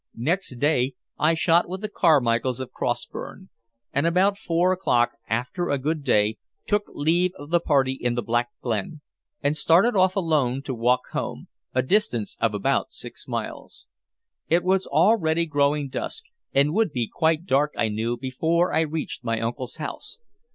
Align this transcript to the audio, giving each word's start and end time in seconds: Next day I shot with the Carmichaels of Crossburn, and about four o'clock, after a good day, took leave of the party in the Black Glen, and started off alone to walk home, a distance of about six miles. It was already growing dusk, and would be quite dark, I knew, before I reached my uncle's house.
Next 0.17 0.55
day 0.55 0.95
I 1.19 1.35
shot 1.35 1.69
with 1.69 1.81
the 1.81 1.87
Carmichaels 1.87 2.59
of 2.59 2.71
Crossburn, 2.71 3.49
and 3.93 4.07
about 4.07 4.35
four 4.35 4.71
o'clock, 4.71 5.11
after 5.29 5.69
a 5.69 5.77
good 5.77 6.03
day, 6.03 6.39
took 6.65 6.85
leave 6.87 7.33
of 7.35 7.51
the 7.51 7.59
party 7.59 7.93
in 8.01 8.15
the 8.15 8.23
Black 8.23 8.49
Glen, 8.63 9.01
and 9.43 9.55
started 9.55 9.95
off 9.95 10.15
alone 10.15 10.63
to 10.63 10.73
walk 10.73 11.01
home, 11.11 11.49
a 11.75 11.83
distance 11.83 12.35
of 12.41 12.55
about 12.55 12.91
six 12.91 13.27
miles. 13.27 13.85
It 14.49 14.63
was 14.63 14.87
already 14.87 15.45
growing 15.45 15.87
dusk, 15.87 16.23
and 16.51 16.73
would 16.73 16.91
be 16.91 17.07
quite 17.07 17.45
dark, 17.45 17.71
I 17.77 17.87
knew, 17.89 18.17
before 18.17 18.73
I 18.73 18.79
reached 18.79 19.23
my 19.23 19.39
uncle's 19.39 19.75
house. 19.75 20.17